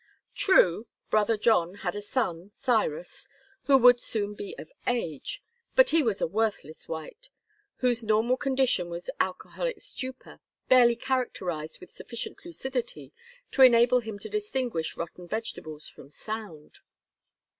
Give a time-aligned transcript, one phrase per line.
[0.33, 3.29] True, Brother John had a son, Cyrus,
[3.65, 5.43] who would soon be of age,
[5.75, 7.29] but he was a worthless wight,
[7.75, 13.13] whose normal condition was alcoholic stupor, barely characterized with sufficient lucidity
[13.51, 16.79] to enable him to distinguish rotten vegetables from sound.